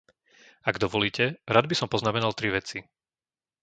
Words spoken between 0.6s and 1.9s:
Ak dovolíte, rád by som